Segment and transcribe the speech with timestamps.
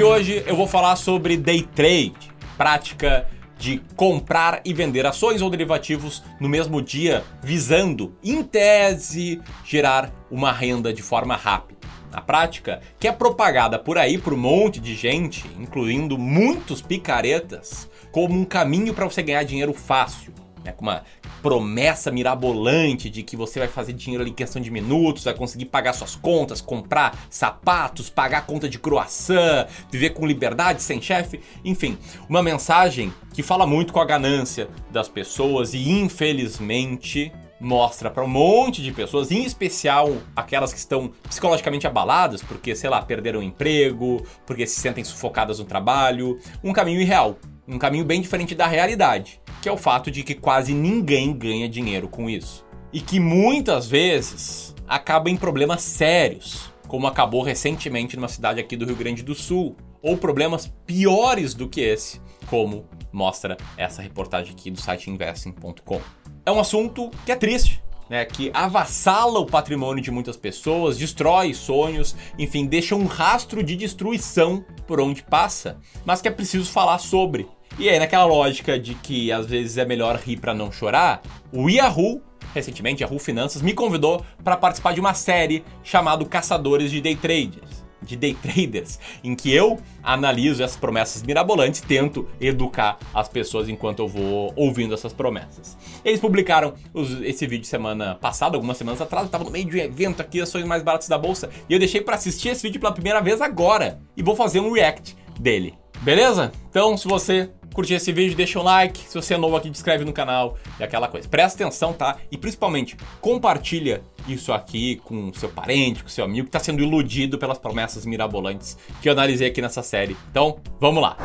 [0.00, 5.50] de hoje eu vou falar sobre day trade, prática de comprar e vender ações ou
[5.50, 11.78] derivativos no mesmo dia, visando, em tese, gerar uma renda de forma rápida.
[12.10, 17.86] Na prática, que é propagada por aí por um monte de gente, incluindo muitos picaretas,
[18.10, 20.32] como um caminho para você ganhar dinheiro fácil
[20.64, 21.02] né, com uma
[21.42, 25.66] promessa mirabolante de que você vai fazer dinheiro ali em questão de minutos, vai conseguir
[25.66, 31.98] pagar suas contas, comprar sapatos, pagar conta de croissant, viver com liberdade, sem chefe, enfim,
[32.28, 38.28] uma mensagem que fala muito com a ganância das pessoas e infelizmente mostra para um
[38.28, 43.42] monte de pessoas, em especial aquelas que estão psicologicamente abaladas porque, sei lá, perderam o
[43.42, 47.38] emprego, porque se sentem sufocadas no trabalho, um caminho irreal,
[47.70, 51.68] um caminho bem diferente da realidade que é o fato de que quase ninguém ganha
[51.68, 52.64] dinheiro com isso.
[52.92, 58.86] E que muitas vezes acaba em problemas sérios, como acabou recentemente numa cidade aqui do
[58.86, 64.70] Rio Grande do Sul, ou problemas piores do que esse, como mostra essa reportagem aqui
[64.70, 66.00] do site investing.com.
[66.44, 71.54] É um assunto que é triste, né, que avassala o patrimônio de muitas pessoas, destrói
[71.54, 76.98] sonhos, enfim, deixa um rastro de destruição por onde passa, mas que é preciso falar
[76.98, 77.46] sobre.
[77.80, 81.70] E aí, naquela lógica de que às vezes é melhor rir para não chorar, o
[81.70, 82.20] Yahoo,
[82.52, 87.80] recentemente, Yahoo Finanças, me convidou para participar de uma série chamada Caçadores de Day Traders.
[88.02, 94.00] De day traders, em que eu analiso essas promessas mirabolantes, tento educar as pessoas enquanto
[94.00, 95.76] eu vou ouvindo essas promessas.
[96.04, 99.76] Eles publicaram os, esse vídeo semana passada, algumas semanas atrás, eu estava no meio de
[99.76, 102.80] um evento aqui, ações mais baratas da bolsa, e eu deixei para assistir esse vídeo
[102.80, 105.74] pela primeira vez agora e vou fazer um react dele.
[106.00, 106.50] Beleza?
[106.70, 107.50] Então, se você
[107.80, 109.08] curtir esse vídeo, deixa um like.
[109.08, 111.26] Se você é novo aqui, inscreve no canal e aquela coisa.
[111.26, 112.18] Presta atenção, tá?
[112.30, 117.38] E principalmente, compartilha isso aqui com seu parente, com seu amigo que está sendo iludido
[117.38, 120.14] pelas promessas mirabolantes que eu analisei aqui nessa série.
[120.30, 121.16] Então, vamos lá.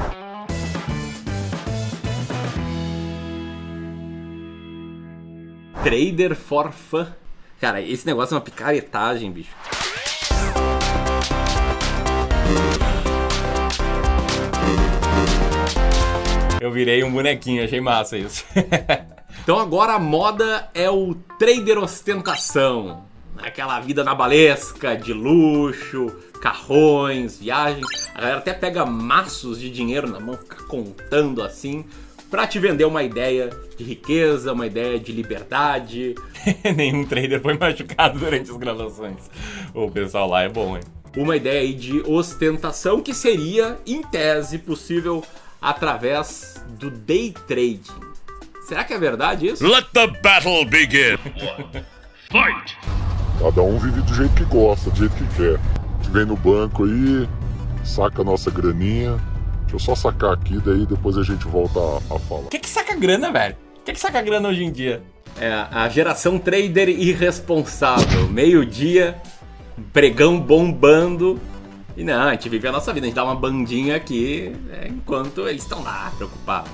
[5.84, 7.08] Trader for Fun.
[7.59, 9.53] Cara, esse negócio é uma picaretagem, bicho.
[16.66, 18.44] Eu virei um bonequinho, achei massa isso.
[19.44, 23.03] então agora a moda é o trader ostentação.
[23.38, 26.12] Aquela vida nabalesca, de luxo,
[26.42, 27.86] carrões, viagens.
[28.16, 31.86] A galera até pega maços de dinheiro na mão, fica contando assim,
[32.31, 36.16] para te vender uma ideia de riqueza, uma ideia de liberdade.
[36.76, 39.30] Nenhum trader foi machucado durante as gravações.
[39.72, 40.94] O pessoal lá é bom, hein?
[41.16, 45.24] Uma ideia aí de ostentação que seria, em tese, possível
[45.62, 48.06] através do day trading.
[48.68, 49.66] Será que é verdade isso?
[49.66, 51.18] Let the battle begin.
[52.30, 52.78] Fight!
[53.40, 55.56] Cada um vive do jeito que gosta, do jeito que quer.
[55.56, 57.30] A gente vem no banco aí,
[57.84, 59.18] saca a nossa graninha.
[59.62, 62.42] Deixa eu só sacar aqui, daí depois a gente volta a, a falar.
[62.42, 63.56] O que, que saca grana, velho?
[63.78, 65.02] O que, que saca grana hoje em dia?
[65.40, 68.28] É a geração trader irresponsável.
[68.30, 69.22] Meio-dia,
[69.91, 71.40] pregão bombando
[71.97, 74.88] e não, a gente vive a nossa vida, a gente dá uma bandinha aqui né,
[74.90, 76.72] enquanto eles estão lá preocupados.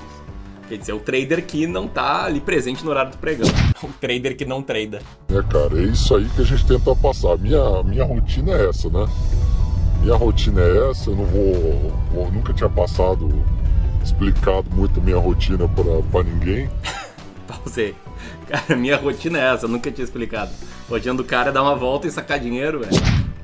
[0.68, 3.48] Quer dizer, o trader que não tá ali presente no horário do pregão.
[3.82, 5.02] O trader que não trada.
[5.28, 7.36] É, cara, é isso aí que a gente tenta passar.
[7.36, 9.06] Minha, minha rotina é essa, né?
[10.00, 12.30] Minha rotina é essa, eu não vou.
[12.32, 13.28] nunca tinha passado,
[14.04, 16.68] explicado muito minha rotina pra ninguém.
[17.62, 17.94] Pausei.
[18.48, 20.50] Cara, minha rotina é essa, eu nunca tinha explicado.
[20.88, 22.92] A rotina do cara é dar uma volta e sacar dinheiro, velho.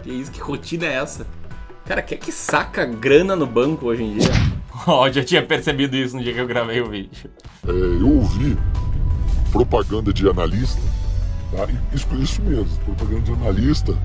[0.02, 1.26] Que isso, que rotina é essa?
[1.86, 4.30] Cara, quem é que saca grana no banco hoje em dia?
[4.86, 7.30] Ó, oh, já tinha percebido isso no dia que eu gravei o vídeo.
[7.66, 8.56] É, eu ouvi
[9.50, 10.80] propaganda de analista,
[11.50, 11.66] tá?
[11.92, 13.96] isso, isso mesmo, propaganda de analista,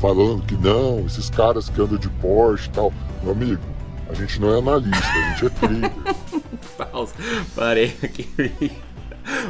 [0.00, 2.92] falando que não, esses caras que andam de Porsche e tal.
[3.22, 3.62] Meu amigo,
[4.08, 5.92] a gente não é analista, a gente é trader.
[6.76, 7.14] Pausa,
[7.54, 8.72] parei aqui.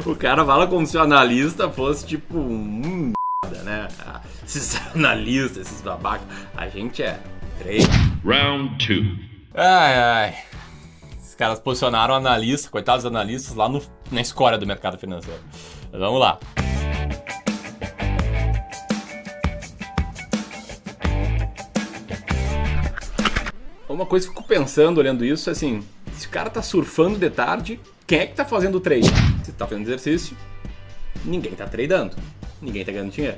[0.05, 3.13] O cara fala como se o analista fosse tipo um
[3.63, 3.87] né?
[4.45, 6.27] Esses analistas, esses babacas.
[6.55, 7.19] A gente é
[8.23, 9.05] Round 2.
[9.53, 10.35] Ai, ai.
[11.21, 15.39] Os caras posicionaram analistas, coitados analistas, lá no, na escória do mercado financeiro.
[15.91, 16.39] Mas vamos lá.
[23.87, 25.83] Uma coisa que eu fico pensando olhando isso é assim:
[26.13, 29.09] se o cara tá surfando de tarde, quem é que tá fazendo o trade?
[29.51, 30.35] Se tá fazendo exercício,
[31.25, 32.15] ninguém tá tradando.
[32.61, 33.35] Ninguém tá ganhando dinheiro.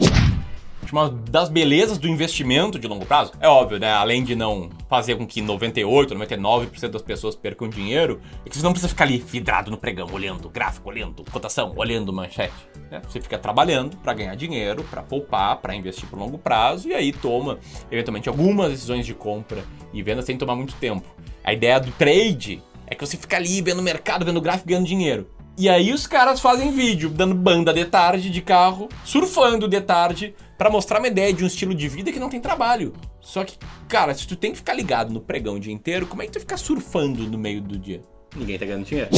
[0.91, 3.91] uma das belezas do investimento de longo prazo, é óbvio, né?
[3.91, 8.63] Além de não fazer com que 98, 99% das pessoas percam dinheiro, é que você
[8.63, 12.53] não precisa ficar ali vidrado no pregão, olhando gráfico, olhando cotação, olhando manchete.
[12.91, 13.01] Né?
[13.07, 17.11] Você fica trabalhando para ganhar dinheiro, para poupar, para investir por longo prazo e aí
[17.11, 17.57] toma,
[17.89, 21.07] eventualmente, algumas decisões de compra e venda sem tomar muito tempo.
[21.43, 24.69] A ideia do trade é que você fica ali vendo o mercado, vendo o gráfico,
[24.69, 25.27] ganhando dinheiro.
[25.55, 30.33] E aí os caras fazem vídeo dando banda de tarde de carro, surfando de tarde,
[30.57, 32.93] para mostrar uma ideia de um estilo de vida que não tem trabalho.
[33.21, 33.57] Só que,
[33.87, 36.31] cara, se tu tem que ficar ligado no pregão o dia inteiro, como é que
[36.31, 38.01] tu fica surfando no meio do dia?
[38.35, 39.11] Ninguém tá ganhando dinheiro.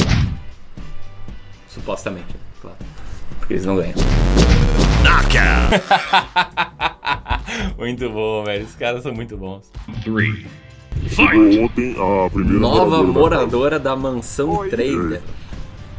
[1.68, 2.40] Supostamente, né?
[2.60, 2.76] claro.
[3.38, 3.94] Porque eles não ganham.
[5.02, 5.82] Knockout.
[7.78, 8.64] muito bom, velho.
[8.66, 9.70] Os caras são muito bons.
[10.02, 10.46] Three.
[11.62, 15.22] Ontem a primeira Nova moradora da moradora da mansão trader.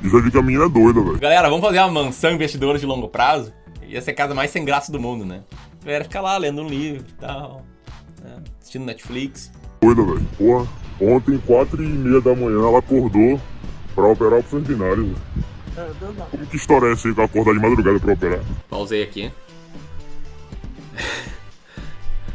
[0.03, 1.19] Já vi que a menina é doida, velho.
[1.19, 3.53] Galera, vamos fazer uma mansão investidora de longo prazo?
[3.87, 5.41] Ia ser a casa mais sem graça do mundo, né?
[5.81, 7.63] A galera fica lá lendo um livro e tal,
[8.21, 8.43] né?
[8.59, 9.51] assistindo Netflix.
[9.81, 10.27] Doida, velho.
[10.37, 10.67] Porra,
[11.01, 13.39] ontem, quatro e meia da manhã, ela acordou
[13.95, 15.17] pra operar opções binárias, velho.
[16.31, 18.39] Como que história é essa aí que acordar de madrugada pra operar?
[18.69, 19.31] Pausei aqui.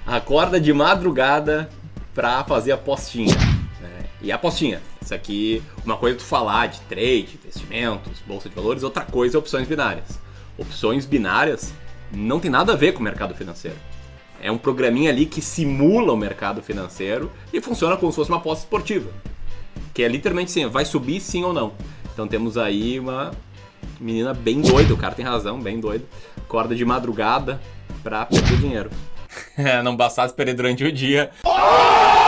[0.07, 1.69] Acorda de madrugada
[2.15, 3.35] pra fazer apostinha.
[3.81, 4.05] né?
[4.21, 4.81] E apostinha.
[5.03, 9.37] Isso aqui, uma coisa é tu falar de trade, investimentos, bolsa de valores, outra coisa
[9.37, 10.19] é opções binárias.
[10.57, 11.73] Opções binárias
[12.13, 13.77] não tem nada a ver com o mercado financeiro.
[14.41, 18.39] É um programinha ali que simula o mercado financeiro e funciona como se fosse uma
[18.39, 19.11] aposta esportiva.
[19.95, 21.73] Que é literalmente assim, vai subir sim ou não.
[22.13, 23.33] Então temos aí uma
[24.01, 26.07] menina bem doida, o cara tem razão, bem doido.
[26.39, 27.61] Acorda de madrugada
[28.03, 28.91] pra perder dinheiro.
[29.83, 31.31] não bastasse perder durante o dia.
[31.45, 32.22] Mas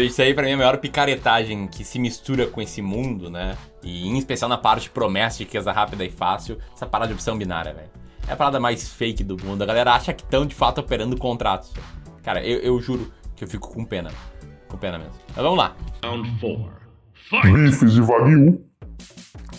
[0.00, 3.56] Isso aí pra mim é a maior picaretagem que se mistura com esse mundo, né?
[3.82, 7.14] E em especial na parte de promessa de riqueza rápida e fácil, essa parada de
[7.14, 7.90] opção binária, velho.
[8.26, 9.62] É a parada mais fake do mundo.
[9.62, 11.72] A galera acha que estão de fato operando contratos.
[12.24, 14.10] Cara, eu, eu juro que eu fico com pena.
[14.66, 15.14] Com pena mesmo.
[15.28, 15.76] Mas vamos lá.
[16.04, 16.70] Round four.
[17.12, 17.52] Fight.
[17.52, 18.64] Bifes de Wagyu,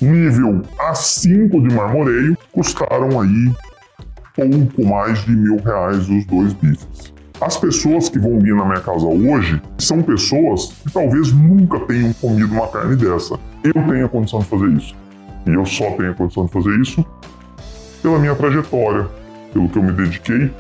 [0.02, 3.54] nível A5 de marmoreio, custaram aí
[4.46, 7.14] pouco mais de mil reais os dois bifes.
[7.40, 12.12] As pessoas que vão vir na minha casa hoje são pessoas que talvez nunca tenham
[12.14, 13.40] comido uma carne dessa.
[13.64, 14.96] Eu tenho a condição de fazer isso.
[15.46, 17.06] E eu só tenho a condição de fazer isso
[18.02, 19.08] pela minha trajetória,
[19.54, 20.52] pelo que eu me dediquei,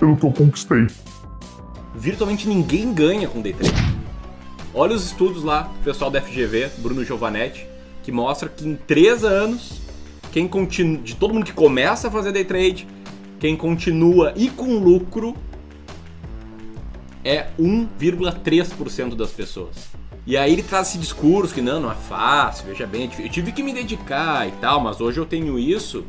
[0.00, 0.88] pelo que eu conquistei.
[1.94, 3.96] Virtualmente ninguém ganha com day trade.
[4.74, 7.68] Olha os estudos lá, pessoal da FGV, Bruno Giovanetti,
[8.02, 9.80] que mostra que em 3 anos,
[10.32, 12.86] quem continua, de todo mundo que começa a fazer day trade,
[13.38, 15.36] quem continua e com lucro
[17.26, 19.74] é 1,3% das pessoas.
[20.26, 23.52] E aí ele traz esse discurso que não, não é fácil, veja bem, eu tive
[23.52, 26.04] que me dedicar e tal, mas hoje eu tenho isso.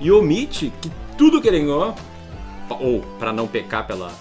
[0.00, 1.94] E omite que tudo que ele ganhou,
[2.68, 4.12] ou para não pecar pela,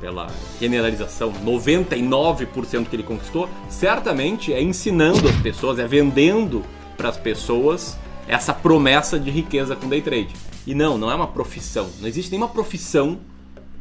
[0.00, 0.28] pela
[0.60, 6.64] generalização, 99% que ele conquistou, certamente é ensinando as pessoas, é vendendo
[6.96, 7.96] para as pessoas
[8.26, 10.34] essa promessa de riqueza com day trade.
[10.66, 11.88] E não, não é uma profissão.
[12.00, 13.18] Não existe nenhuma profissão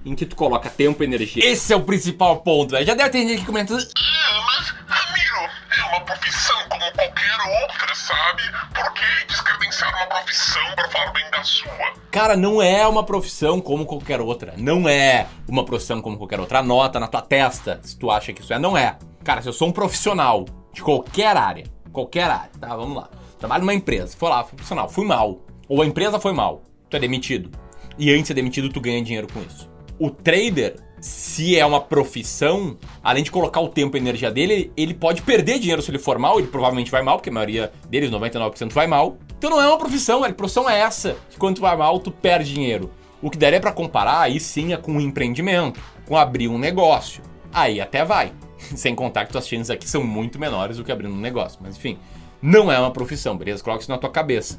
[0.07, 1.45] em que tu coloca tempo e energia.
[1.45, 2.85] Esse é o principal ponto, velho.
[2.85, 3.75] Já deve ter gente que comenta.
[3.75, 8.43] Ah, mas, Ramiro, é uma profissão como qualquer outra, sabe?
[8.73, 11.93] Por que descredenciar uma profissão para falar bem da sua?
[12.09, 14.53] Cara, não é uma profissão como qualquer outra.
[14.55, 16.59] Não é uma profissão como qualquer outra.
[16.59, 18.59] Anota na tua testa se tu acha que isso é.
[18.59, 18.97] Não é.
[19.25, 22.73] Cara, se eu sou um profissional de qualquer área, qualquer área, tá?
[22.75, 23.09] Vamos lá.
[23.37, 25.41] Trabalho numa empresa, foi lá, fui profissional, fui mal.
[25.67, 27.51] Ou a empresa foi mal, tu é demitido.
[27.97, 29.69] E antes de ser demitido, tu ganha dinheiro com isso.
[29.99, 34.71] O trader, se é uma profissão, além de colocar o tempo e a energia dele,
[34.77, 37.71] ele pode perder dinheiro se ele for mal, ele provavelmente vai mal, porque a maioria
[37.89, 39.17] deles, 99%, vai mal.
[39.37, 42.11] Então não é uma profissão, a profissão é essa, que quando tu vai mal, tu
[42.11, 42.91] perde dinheiro.
[43.21, 47.23] O que daria pra comparar, aí sim, é com um empreendimento, com abrir um negócio.
[47.51, 48.31] Aí até vai.
[48.75, 51.57] Sem contar que tuas chances aqui são muito menores do que abrindo um negócio.
[51.61, 51.97] Mas enfim,
[52.39, 53.63] não é uma profissão, beleza?
[53.63, 54.57] Coloca isso na tua cabeça.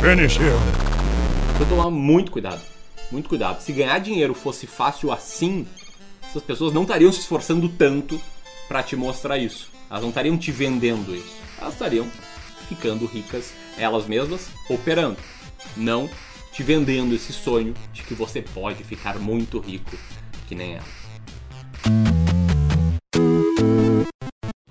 [0.00, 0.52] Finish him.
[1.54, 2.75] Então tomar muito cuidado.
[3.10, 3.60] Muito cuidado.
[3.60, 5.66] Se ganhar dinheiro fosse fácil assim,
[6.28, 8.20] essas pessoas não estariam se esforçando tanto
[8.68, 9.70] pra te mostrar isso.
[9.88, 11.36] Elas não estariam te vendendo isso.
[11.58, 12.06] Elas estariam
[12.68, 15.18] ficando ricas elas mesmas, operando.
[15.76, 16.08] Não
[16.52, 19.96] te vendendo esse sonho de que você pode ficar muito rico,
[20.48, 20.84] que nem ela.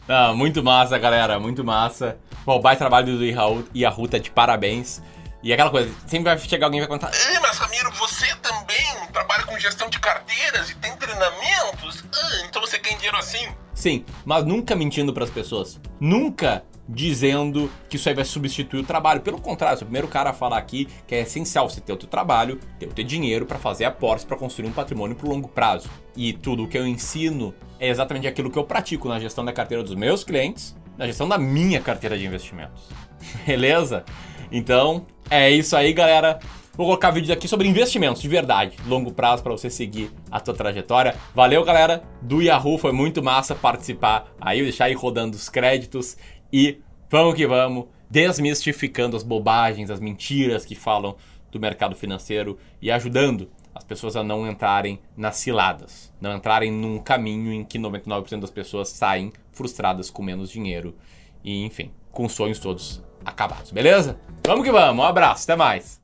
[0.08, 2.18] Ah, muito massa, galera, muito massa.
[2.46, 5.02] Bom, baita trabalho do Yahoo, Yahoo tá de parabéns.
[5.44, 7.12] E aquela coisa, sempre vai chegar alguém e vai contar.
[7.14, 12.04] Ei, mas Ramiro, você também trabalha com gestão de carteiras e tem treinamentos?
[12.14, 13.48] Ah, então você ganha dinheiro assim?
[13.74, 15.80] Sim, mas nunca mentindo pras pessoas.
[16.00, 19.22] Nunca dizendo que isso aí vai substituir o trabalho.
[19.22, 21.98] Pelo contrário, sou o primeiro cara a falar aqui que é essencial você ter o
[21.98, 25.48] teu trabalho, ter o teu dinheiro para fazer aportes para construir um patrimônio pro longo
[25.48, 25.90] prazo.
[26.16, 29.52] E tudo o que eu ensino é exatamente aquilo que eu pratico na gestão da
[29.52, 32.84] carteira dos meus clientes, na gestão da minha carteira de investimentos.
[33.46, 34.06] Beleza?
[34.52, 36.40] Então, é isso aí, galera.
[36.74, 40.54] Vou colocar vídeos aqui sobre investimentos de verdade, longo prazo para você seguir a tua
[40.54, 41.16] trajetória.
[41.34, 46.18] Valeu, galera do Yahoo, foi muito massa participar aí, deixar aí rodando os créditos
[46.52, 51.16] e vamos que vamos, desmistificando as bobagens, as mentiras que falam
[51.50, 57.00] do mercado financeiro e ajudando as pessoas a não entrarem nas ciladas, não entrarem num
[57.00, 60.94] caminho em que 99% das pessoas saem frustradas com menos dinheiro
[61.42, 64.18] e, enfim, com sonhos todos acabados, beleza?
[64.46, 66.00] Vamos que vamos, um abraço, até mais!